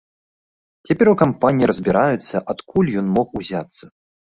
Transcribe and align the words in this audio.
Цяпер 0.89 1.07
у 1.11 1.13
кампаніі 1.21 1.69
разбіраюцца, 1.73 2.43
адкуль 2.55 2.91
ён 3.05 3.15
мог 3.21 3.27
узяцца. 3.45 3.83